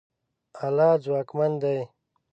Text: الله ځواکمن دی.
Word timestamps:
الله 0.65 0.91
ځواکمن 1.03 1.51
دی. 1.61 1.79